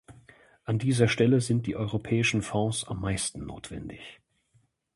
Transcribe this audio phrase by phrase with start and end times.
[0.65, 4.19] An dieser Stelle sind die europäischen Fonds am meisten notwendig.